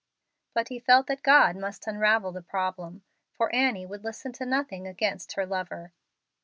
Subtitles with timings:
[0.55, 3.03] But he felt that God must unravel the problem,
[3.33, 5.93] for Annie would listen to nothing against her lover.